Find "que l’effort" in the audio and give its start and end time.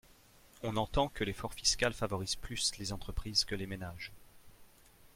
1.09-1.53